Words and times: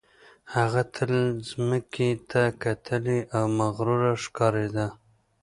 هغه 0.55 0.81
تل 0.95 1.11
ځمکې 1.49 2.09
ته 2.29 2.41
کتلې 2.63 3.19
او 3.35 3.45
مغروره 3.59 4.13
ښکارېده 4.23 4.87